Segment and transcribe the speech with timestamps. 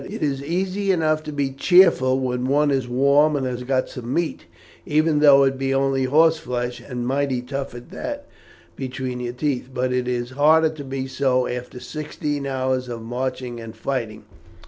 [0.09, 4.11] "It is easy enough to be cheerful when one is warm and has got some
[4.11, 4.45] meat,
[4.83, 8.25] even though it be only horse flesh and mightily tough at that,
[8.75, 13.59] between your teeth; but it is harder to be so after sixteen hours of marching
[13.59, 14.23] and fighting."